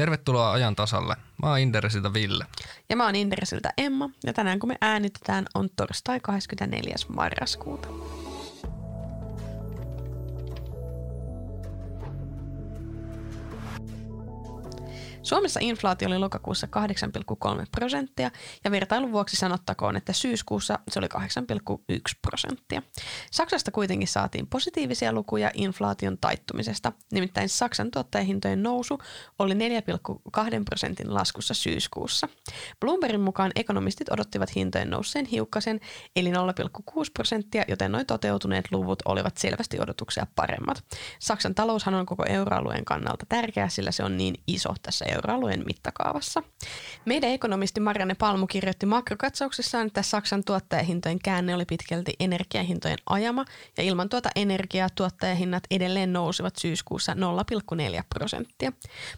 [0.00, 1.16] Tervetuloa ajan tasalle.
[1.42, 2.46] Mä oon Inderesiltä Ville.
[2.88, 6.94] Ja mä oon Inderesiltä Emma, ja tänään kun me äänitetään on torstai 24.
[7.08, 7.88] marraskuuta.
[15.30, 16.68] Suomessa inflaatio oli lokakuussa
[17.60, 18.30] 8,3 prosenttia
[18.64, 22.82] ja vertailun vuoksi sanottakoon, että syyskuussa se oli 8,1 prosenttia.
[23.30, 28.98] Saksasta kuitenkin saatiin positiivisia lukuja inflaation taittumisesta, nimittäin Saksan tuottajahintojen nousu
[29.38, 29.58] oli 4,2
[30.64, 32.28] prosentin laskussa syyskuussa.
[32.80, 35.80] Bloombergin mukaan ekonomistit odottivat hintojen nousseen hiukkasen
[36.16, 36.36] eli 0,6
[37.14, 40.84] prosenttia, joten noin toteutuneet luvut olivat selvästi odotuksia paremmat.
[41.18, 46.42] Saksan taloushan on koko euroalueen kannalta tärkeä, sillä se on niin iso tässä euroalueen mittakaavassa.
[47.04, 53.44] Meidän ekonomisti Marianne Palmu kirjoitti makrokatsauksessaan, että Saksan tuottajahintojen käänne oli pitkälti energiahintojen ajama
[53.76, 57.18] ja ilman tuota energiaa tuottajahinnat edelleen nousivat syyskuussa 0,4
[58.14, 58.72] prosenttia.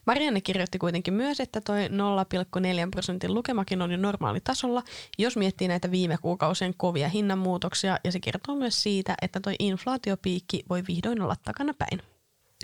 [0.06, 4.82] Marianne kirjoitti kuitenkin myös, että toi 0,4 prosentin lukemakin on jo normaali tasolla,
[5.18, 10.62] jos miettii näitä viime kuukausien kovia hinnanmuutoksia ja se kertoo myös siitä, että toi inflaatiopiikki
[10.68, 12.11] voi vihdoin olla takana päin.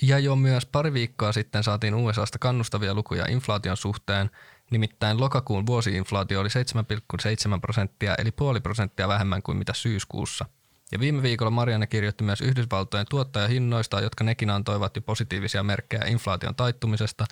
[0.03, 4.31] Ja jo myös pari viikkoa sitten saatiin USAsta kannustavia lukuja inflaation suhteen,
[4.71, 10.45] nimittäin lokakuun vuosiinflaatio oli 7,7 prosenttia eli puoli prosenttia vähemmän kuin mitä syyskuussa.
[10.93, 16.55] Ja viime viikolla Marianne kirjoitti myös Yhdysvaltojen tuottajahinnoista, jotka nekin antoivat jo positiivisia merkkejä inflaation
[16.55, 17.27] taittumisesta.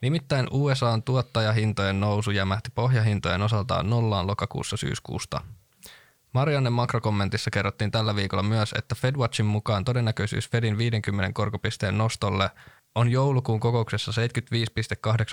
[0.00, 5.40] Nimittäin USAn tuottajahintojen nousu jämähti pohjahintojen osaltaan nollaan lokakuussa syyskuusta.
[6.34, 12.50] Marianne makrokommentissa kerrottiin tällä viikolla myös, että FedWatchin mukaan todennäköisyys Fedin 50 korkopisteen nostolle
[12.94, 14.12] on joulukuun kokouksessa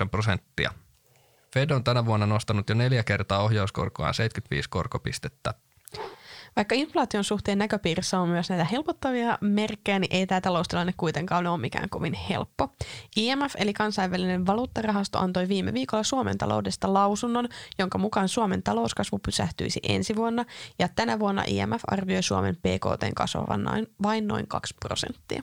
[0.04, 0.72] 75,8 prosenttia.
[1.54, 5.54] Fed on tänä vuonna nostanut jo neljä kertaa ohjauskorkoaan 75 korkopistettä.
[6.56, 11.60] Vaikka inflaation suhteen näköpiirissä on myös näitä helpottavia merkkejä, niin ei tämä taloustilanne kuitenkaan ole
[11.60, 12.74] mikään kovin helppo.
[13.16, 19.80] IMF eli kansainvälinen valuuttarahasto antoi viime viikolla Suomen taloudesta lausunnon, jonka mukaan Suomen talouskasvu pysähtyisi
[19.88, 20.44] ensi vuonna
[20.78, 23.64] ja tänä vuonna IMF arvioi Suomen BKT kasvavan
[24.02, 25.42] vain noin 2 prosenttia.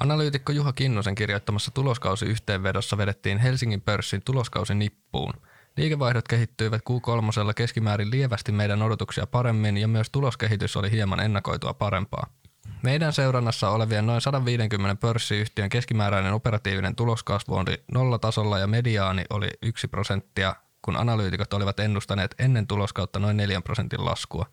[0.00, 5.32] Analyytikko Juha Kinnusen kirjoittamassa tuloskausiyhteenvedossa vedettiin Helsingin pörssin tuloskausi nippuun–
[5.76, 12.26] Liikevaihdot kehittyivät Q3 keskimäärin lievästi meidän odotuksia paremmin ja myös tuloskehitys oli hieman ennakoitua parempaa.
[12.82, 19.88] Meidän seurannassa olevien noin 150 pörssiyhtiön keskimääräinen operatiivinen tuloskasvu oli nollatasolla ja mediaani oli 1
[19.88, 24.46] prosenttia, kun analyytikot olivat ennustaneet ennen tuloskautta noin 4 prosentin laskua.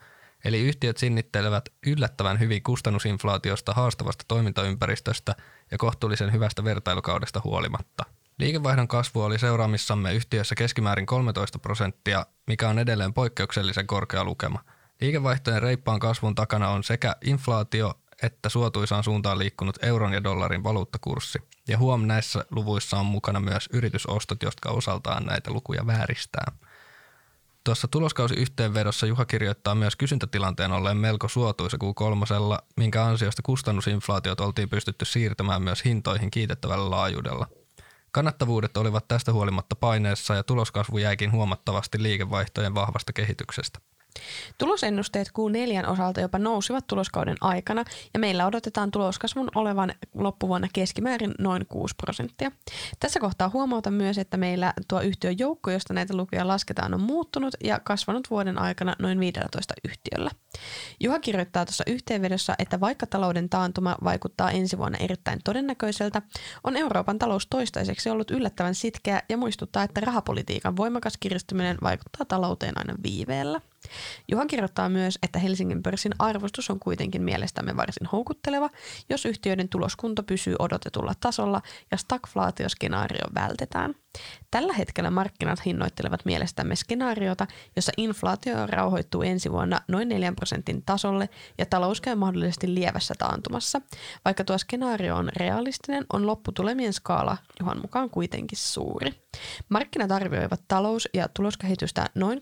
[0.46, 5.36] Eli yhtiöt sinnittelevät yllättävän hyvin kustannusinflaatiosta, haastavasta toimintaympäristöstä
[5.72, 8.06] ja kohtuullisen hyvästä vertailukaudesta huolimatta–
[8.40, 14.64] Liikevaihdon kasvu oli seuraamissamme yhtiössä keskimäärin 13 prosenttia, mikä on edelleen poikkeuksellisen korkea lukema.
[15.02, 21.40] Liikevaihtojen reippaan kasvun takana on sekä inflaatio että suotuisaan suuntaan liikkunut euron ja dollarin valuuttakurssi.
[21.68, 26.52] Ja huom näissä luvuissa on mukana myös yritysostot, jotka osaltaan näitä lukuja vääristää.
[27.64, 34.70] Tuossa tuloskausiyhteenvedossa Juha kirjoittaa myös kysyntätilanteen olleen melko suotuisa kuin kolmosella, minkä ansiosta kustannusinflaatiot oltiin
[34.70, 37.48] pystytty siirtämään myös hintoihin kiitettävällä laajuudella–
[38.12, 43.80] Kannattavuudet olivat tästä huolimatta paineessa ja tuloskasvu jäikin huomattavasti liikevaihtojen vahvasta kehityksestä.
[44.58, 47.84] Tulosennusteet Q4 osalta jopa nousivat tuloskauden aikana
[48.14, 52.52] ja meillä odotetaan tuloskasvun olevan loppuvuonna keskimäärin noin 6 prosenttia.
[53.00, 57.54] Tässä kohtaa huomauta myös, että meillä tuo yhtiön joukko, josta näitä lukuja lasketaan, on muuttunut
[57.64, 60.32] ja kasvanut vuoden aikana noin 15 yhtiöllä.
[61.00, 66.22] Juha kirjoittaa tuossa yhteenvedossa, että vaikka talouden taantuma vaikuttaa ensi vuonna erittäin todennäköiseltä,
[66.64, 72.78] on Euroopan talous toistaiseksi ollut yllättävän sitkeä ja muistuttaa, että rahapolitiikan voimakas kiristyminen vaikuttaa talouteen
[72.78, 73.62] aina viiveellä.
[74.28, 78.70] Juha kirjoittaa myös, että Helsingin pörssin arvostus on kuitenkin mielestämme varsin houkutteleva,
[79.10, 83.96] jos yhtiöiden tuloskunto pysyy odotetulla tasolla ja stagflaatioskenaario vältetään.
[84.52, 91.30] Tällä hetkellä markkinat hinnoittelevat mielestämme skenaariota, jossa inflaatio rauhoittuu ensi vuonna noin 4 prosentin tasolle
[91.58, 93.82] ja talous käy mahdollisesti lievässä taantumassa.
[94.26, 99.14] Vaikka tuo skenaario on realistinen, on lopputulemien skaala Juhan mukaan kuitenkin suuri.
[99.70, 102.42] Markkinat arvioivat talous- ja tuloskehitystä noin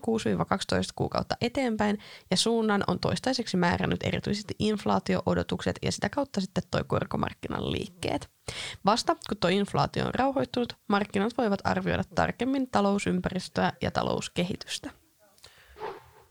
[0.96, 1.98] kuukautta eteenpäin
[2.30, 8.37] ja suunnan on toistaiseksi määrännyt erityisesti inflaatio-odotukset ja sitä kautta sitten toi korkomarkkinan liikkeet.
[8.84, 14.90] Vasta kun tuo inflaatio on rauhoittunut, markkinat voivat arvioida tarkemmin talousympäristöä ja talouskehitystä.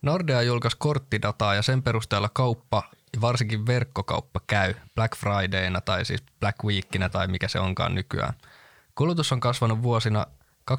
[0.01, 2.83] Nordea julkaisi korttidataa ja sen perusteella kauppa
[3.13, 8.33] ja varsinkin verkkokauppa käy Black Fridayna tai siis Black Weekinä tai mikä se onkaan nykyään.
[8.95, 10.25] Kulutus on kasvanut vuosina
[10.71, 10.75] 2019-2021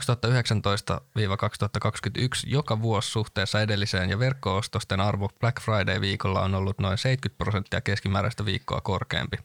[2.47, 8.45] joka vuosi suhteessa edelliseen ja verkkoostosten arvo Black Friday-viikolla on ollut noin 70 prosenttia keskimääräistä
[8.45, 9.37] viikkoa korkeampi.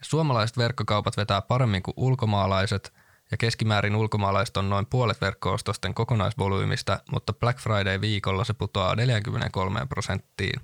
[0.00, 2.92] Suomalaiset verkkokaupat vetää paremmin kuin ulkomaalaiset
[3.30, 10.60] ja keskimäärin ulkomaalaiset on noin puolet verkkoostosten kokonaisvolyymista, mutta Black Friday-viikolla se putoaa 43 prosenttiin.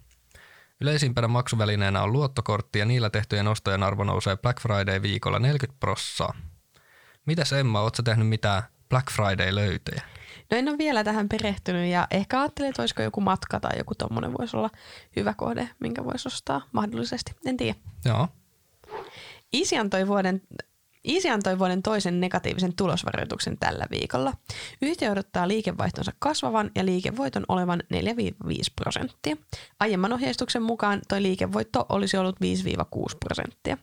[0.80, 6.34] Yleisimpänä maksuvälineenä on luottokortti ja niillä tehtyjen ostojen arvo nousee Black Friday-viikolla 40 prossaa.
[7.26, 10.02] Mitäs Emma, ootko tehnyt mitään Black Friday-löytöjä?
[10.50, 13.94] No en ole vielä tähän perehtynyt ja ehkä ajattelin, että olisiko joku matka tai joku
[13.94, 14.70] tommonen voisi olla
[15.16, 17.32] hyvä kohde, minkä voisi ostaa mahdollisesti.
[17.46, 17.78] En tiedä.
[18.04, 18.28] Joo.
[19.52, 20.42] Isi antoi vuoden
[21.04, 24.32] Easy antoi vuoden toisen negatiivisen tulosvaroituksen tällä viikolla.
[24.82, 27.96] Yhtiö odottaa liikevaihtonsa kasvavan ja liikevoiton olevan 4-5
[28.76, 29.36] prosenttia.
[29.80, 32.38] Aiemman ohjeistuksen mukaan toi liikevoitto olisi ollut 5-6
[33.20, 33.78] prosenttia.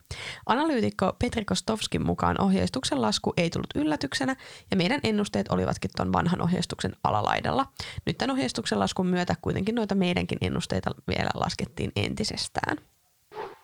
[0.45, 4.35] Analyytikko Petri Kostovskin mukaan ohjeistuksen lasku ei tullut yllätyksenä
[4.71, 7.65] ja meidän ennusteet olivatkin tuon vanhan ohjeistuksen alalaidalla.
[8.05, 12.77] Nyt tämän ohjeistuksen laskun myötä kuitenkin noita meidänkin ennusteita vielä laskettiin entisestään.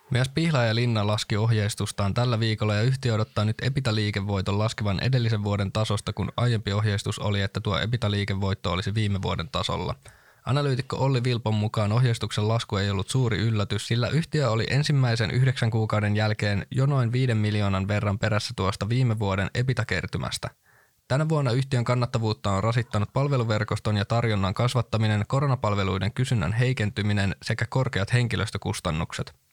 [0.09, 5.43] Myös Pihla ja Linna laski ohjeistustaan tällä viikolla ja yhtiö odottaa nyt Epita-liikevoiton laskevan edellisen
[5.43, 9.95] vuoden tasosta, kun aiempi ohjeistus oli, että tuo Epita-liikevoitto olisi viime vuoden tasolla.
[10.45, 15.71] Analyytikko Olli Vilpon mukaan ohjeistuksen lasku ei ollut suuri yllätys, sillä yhtiö oli ensimmäisen yhdeksän
[15.71, 20.49] kuukauden jälkeen jo noin viiden miljoonan verran perässä tuosta viime vuoden Epita-kertymästä.
[21.07, 28.13] Tänä vuonna yhtiön kannattavuutta on rasittanut palveluverkoston ja tarjonnan kasvattaminen, koronapalveluiden kysynnän heikentyminen sekä korkeat
[28.13, 29.46] henkilöstökustannukset.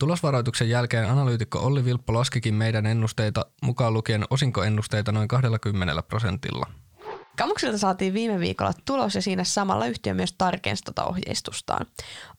[0.00, 6.66] Tulosvaroituksen jälkeen analyytikko Olli Vilppo laskikin meidän ennusteita mukaan lukien osinkoennusteita noin 20 prosentilla.
[7.38, 11.86] Kamuksilta saatiin viime viikolla tulos ja siinä samalla yhtiö myös tarkensi tuota ohjeistustaan.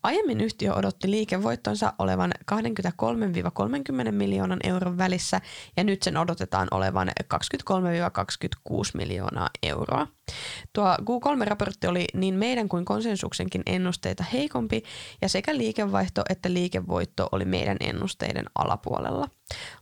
[0.04, 5.42] Aiemmin yhtiö odotti liikevoittonsa olevan 23-30 miljoonan euron välissä
[5.78, 7.12] ja nyt sen odotetaan olevan
[8.70, 10.08] 23-26 miljoonaa euroa.
[10.74, 14.84] Tuo Q3-raportti oli niin meidän kuin konsensuksenkin ennusteita heikompi
[15.22, 19.28] ja sekä liikevaihto että liikevoitto oli meidän ennusteiden alapuolella.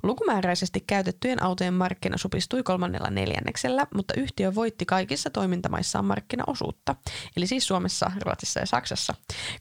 [0.03, 6.95] Lukumääräisesti käytettyjen autojen markkina supistui kolmannella neljänneksellä, mutta yhtiö voitti kaikissa toimintamaissaan markkinaosuutta,
[7.38, 9.13] eli siis Suomessa, Ruotsissa ja Saksassa.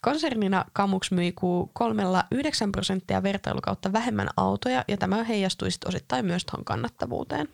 [0.03, 6.65] Konsernina Kamux myi Q3 9 prosenttia vertailukautta vähemmän autoja ja tämä heijastui osittain myös tuohon
[6.65, 7.49] kannattavuuteen.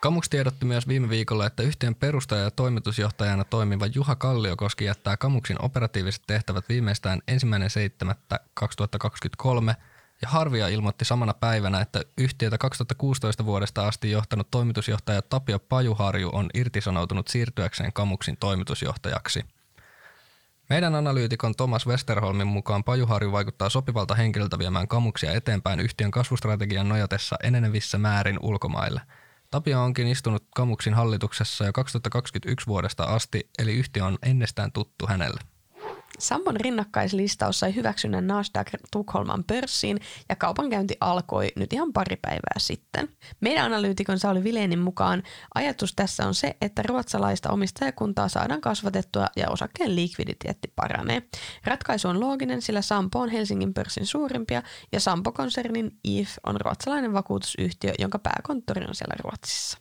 [0.00, 5.64] Kamux tiedotti myös viime viikolla, että yhtiön perustaja ja toimitusjohtajana toimiva Juha Kalliokoski jättää Kamuksin
[5.64, 9.74] operatiiviset tehtävät viimeistään 1.7.2023
[10.22, 16.50] ja Harvia ilmoitti samana päivänä, että yhtiötä 2016 vuodesta asti johtanut toimitusjohtaja Tapio Pajuharju on
[16.54, 19.44] irtisanoutunut siirtyäkseen Kamuksin toimitusjohtajaksi.
[20.70, 27.36] Meidän analyytikon Thomas Westerholmin mukaan Pajuharju vaikuttaa sopivalta henkilöltä viemään Kamuksia eteenpäin yhtiön kasvustrategian nojatessa
[27.42, 29.00] enenevissä määrin ulkomaille–
[29.50, 35.40] Tapio onkin istunut Kamuksin hallituksessa jo 2021 vuodesta asti, eli yhtiö on ennestään tuttu hänelle.
[36.20, 43.08] Sampon rinnakkaislistaus sai hyväksynnän Nasdaq Tukholman pörssiin ja kaupankäynti alkoi nyt ihan pari päivää sitten.
[43.40, 45.22] Meidän analyytikon Sauli Vilenin mukaan
[45.54, 51.22] ajatus tässä on se, että ruotsalaista omistajakuntaa saadaan kasvatettua ja osakkeen likviditeetti paranee.
[51.64, 54.62] Ratkaisu on looginen, sillä Sampo on Helsingin pörssin suurimpia
[54.92, 59.78] ja Sampo-konsernin IF on ruotsalainen vakuutusyhtiö, jonka pääkonttori on siellä Ruotsissa.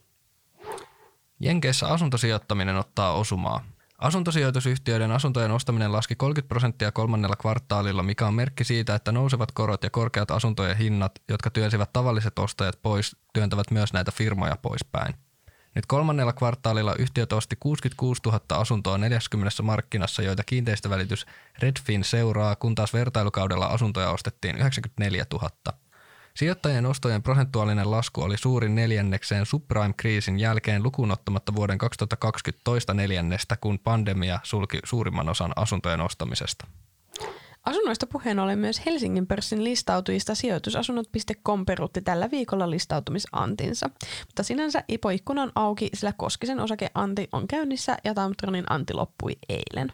[1.39, 3.63] Jenkeissä asuntosijoittaminen ottaa osumaa.
[3.99, 9.83] Asuntosijoitusyhtiöiden asuntojen ostaminen laski 30 prosenttia kolmannella kvartaalilla, mikä on merkki siitä, että nousevat korot
[9.83, 15.13] ja korkeat asuntojen hinnat, jotka työnsivät tavalliset ostajat pois, työntävät myös näitä firmoja poispäin.
[15.75, 21.25] Nyt kolmannella kvartaalilla yhtiöt osti 66 000 asuntoa 40 markkinassa, joita kiinteistövälitys
[21.59, 25.49] Redfin seuraa, kun taas vertailukaudella asuntoja ostettiin 94 000.
[26.39, 33.57] Sijoittajien ostojen prosentuaalinen lasku oli suurin neljännekseen subprime-kriisin jälkeen lukuun ottamatta vuoden 2020 toista neljännestä,
[33.57, 36.67] kun pandemia sulki suurimman osan asuntojen ostamisesta.
[37.65, 43.89] Asunnoista puheen ollen myös Helsingin pörssin listautujista sijoitusasunnot.com peruutti tällä viikolla listautumisantinsa.
[44.25, 49.91] Mutta sinänsä Ipo-ikkuna on auki, sillä Koskisen osakeanti on käynnissä ja Tamtronin anti loppui eilen.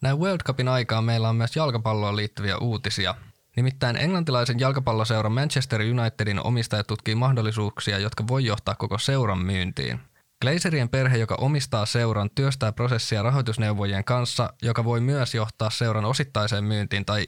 [0.00, 3.14] Näin World Cupin aikaan meillä on myös jalkapalloon liittyviä uutisia.
[3.58, 10.00] Nimittäin englantilaisen jalkapalloseuran Manchester Unitedin omistaja tutkii mahdollisuuksia, jotka voi johtaa koko seuran myyntiin.
[10.42, 16.64] Glazerien perhe, joka omistaa seuran, työstää prosessia rahoitusneuvojien kanssa, joka voi myös johtaa seuran osittaiseen
[16.64, 17.24] myyntiin tai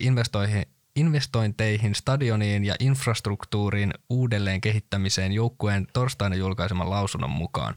[0.97, 7.75] investointeihin stadioniin ja infrastruktuuriin uudelleen kehittämiseen joukkueen torstaina julkaiseman lausunnon mukaan.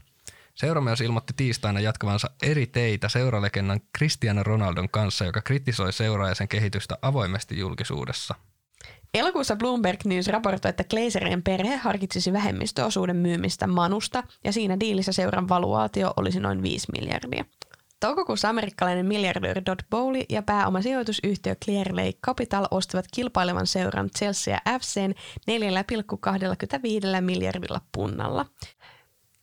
[0.54, 6.34] Seura myös ilmoitti tiistaina jatkavansa eri teitä seuralegennan Cristiano Ronaldon kanssa, joka kritisoi seuraa ja
[6.34, 8.34] sen kehitystä avoimesti julkisuudessa.
[9.14, 15.48] Elokuussa Bloomberg News raportoi, että Glazerien perhe harkitsisi vähemmistöosuuden myymistä Manusta ja siinä diilissä seuran
[15.48, 17.44] valuaatio olisi noin 5 miljardia.
[18.00, 25.12] Toukokuussa amerikkalainen miljardööri Dodd Bowley ja pääomasijoitusyhtiö Clear Lake Capital ostivat kilpailevan seuran Chelsea FCn
[27.16, 28.46] 4,25 miljardilla punnalla.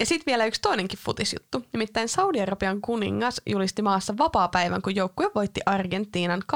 [0.02, 1.66] Ja sitten vielä yksi toinenkin futisjuttu.
[1.74, 6.56] Nimittäin Saudi-Arabian kuningas julisti maassa vapaa-päivän, kun joukkue voitti Argentiinan 2-1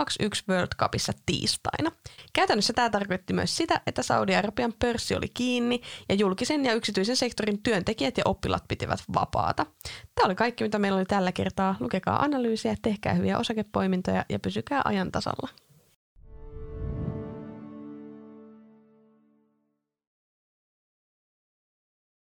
[0.50, 1.92] World Cupissa tiistaina.
[2.34, 7.64] Käytännössä tämä tarkoitti myös sitä, että Saudi-Arabian pörssi oli kiinni ja julkisen ja yksityisen sektorin
[7.64, 9.66] työntekijät ja oppilat pitivät vapaata.
[10.16, 11.75] Tämä oli kaikki, mitä meillä oli tällä kertaa.
[11.80, 15.64] Lukekaa analyysiä, tehkää hyviä osakepoimintoja ja pysykää ajan tasalla.